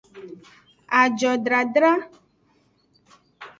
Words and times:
Ajodradra. 1.01 1.91